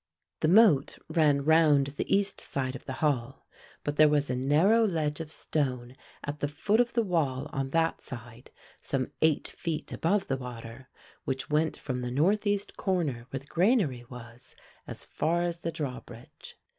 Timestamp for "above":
9.93-10.25